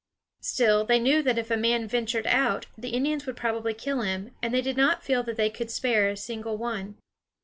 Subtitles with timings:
[0.39, 4.31] Still, they knew that if a man ventured out, the Indians would probably kill him,
[4.41, 6.97] and they did not feel that they could spare a single one.